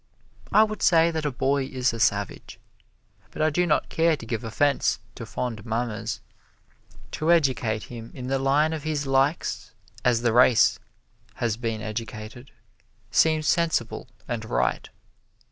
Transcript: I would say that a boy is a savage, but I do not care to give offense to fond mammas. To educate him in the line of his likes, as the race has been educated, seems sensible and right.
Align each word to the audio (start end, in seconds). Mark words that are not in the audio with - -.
I 0.51 0.63
would 0.63 0.81
say 0.81 1.11
that 1.11 1.27
a 1.27 1.31
boy 1.31 1.65
is 1.65 1.93
a 1.93 1.99
savage, 1.99 2.59
but 3.29 3.39
I 3.39 3.51
do 3.51 3.67
not 3.67 3.89
care 3.89 4.17
to 4.17 4.25
give 4.25 4.43
offense 4.43 4.97
to 5.13 5.27
fond 5.27 5.63
mammas. 5.63 6.21
To 7.11 7.31
educate 7.31 7.83
him 7.83 8.09
in 8.15 8.25
the 8.25 8.39
line 8.39 8.73
of 8.73 8.81
his 8.81 9.05
likes, 9.05 9.73
as 10.03 10.23
the 10.23 10.33
race 10.33 10.79
has 11.35 11.55
been 11.55 11.83
educated, 11.83 12.49
seems 13.11 13.47
sensible 13.47 14.07
and 14.27 14.43
right. 14.43 14.89